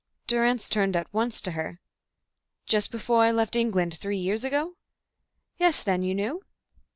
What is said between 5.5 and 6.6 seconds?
"Yes. Then you knew?"